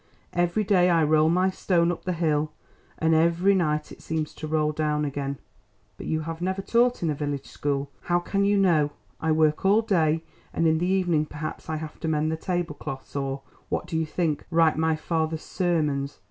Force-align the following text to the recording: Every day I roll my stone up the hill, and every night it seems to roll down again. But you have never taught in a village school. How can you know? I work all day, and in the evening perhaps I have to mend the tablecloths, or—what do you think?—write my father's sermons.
Every 0.33 0.63
day 0.63 0.89
I 0.89 1.03
roll 1.03 1.29
my 1.29 1.51
stone 1.51 1.91
up 1.91 2.05
the 2.05 2.13
hill, 2.13 2.51
and 2.97 3.13
every 3.13 3.53
night 3.53 3.91
it 3.91 4.01
seems 4.01 4.33
to 4.33 4.47
roll 4.47 4.71
down 4.71 5.05
again. 5.05 5.37
But 5.95 6.07
you 6.07 6.21
have 6.21 6.41
never 6.41 6.63
taught 6.63 7.03
in 7.03 7.11
a 7.11 7.13
village 7.13 7.45
school. 7.45 7.91
How 8.05 8.17
can 8.17 8.43
you 8.43 8.57
know? 8.57 8.93
I 9.19 9.31
work 9.31 9.63
all 9.63 9.83
day, 9.83 10.23
and 10.55 10.65
in 10.65 10.79
the 10.79 10.87
evening 10.89 11.27
perhaps 11.27 11.69
I 11.69 11.75
have 11.75 11.99
to 11.99 12.07
mend 12.07 12.31
the 12.31 12.35
tablecloths, 12.35 13.15
or—what 13.15 13.85
do 13.85 13.95
you 13.95 14.07
think?—write 14.07 14.75
my 14.75 14.95
father's 14.95 15.43
sermons. 15.43 16.17